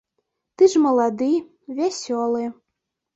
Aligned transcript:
Ты 0.61 0.69
ж 0.73 0.79
малады, 0.85 1.27
вясёлы. 1.81 2.43